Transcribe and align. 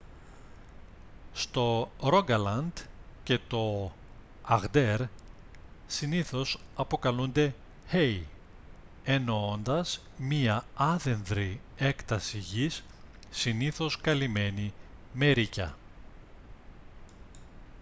στο 1.33 1.91
ρόγκαλαντ 1.99 2.71
και 3.23 3.39
το 3.47 3.91
αγντέρ 4.43 5.01
συνήθως 5.87 6.59
αποκαλούνται 6.75 7.53
«hei» 7.91 8.21
εννοώντας 9.03 10.01
μια 10.17 10.65
άδενδρη 10.75 11.59
έκταση 11.77 12.37
γης 12.37 12.83
συνήθως 13.29 13.97
καλυμένη 14.01 14.73
με 15.13 15.31
ρείκια 15.31 15.77